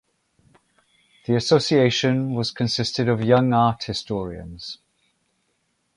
[1.27, 4.79] The association was consisted of young art historians.